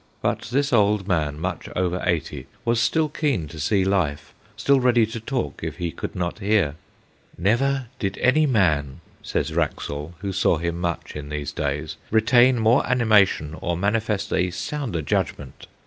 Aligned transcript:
But 0.23 0.45
this 0.49 0.73
old 0.73 1.07
man, 1.07 1.39
much 1.39 1.69
over 1.75 2.01
eighty, 2.03 2.47
was 2.65 2.79
still 2.79 3.07
keen 3.07 3.47
to 3.49 3.59
see 3.59 3.85
life, 3.85 4.33
still 4.57 4.79
ready 4.79 5.05
to 5.05 5.19
talk 5.19 5.59
if 5.63 5.77
he 5.77 5.91
could 5.91 6.15
not 6.15 6.39
hear.' 6.39 6.73
Never 7.51 7.85
did 7.99 8.17
any 8.17 8.47
man,' 8.47 9.01
says 9.21 9.53
Wraxall, 9.53 10.15
who 10.21 10.33
saw 10.33 10.57
him 10.57 10.81
much 10.81 11.15
in 11.15 11.29
these 11.29 11.51
days,' 11.51 11.97
retain 12.09 12.57
more 12.57 12.83
animation, 12.89 13.55
or 13.61 13.77
manifest 13.77 14.33
a 14.33 14.49
sounder 14.49 15.03
judgment. 15.03 15.67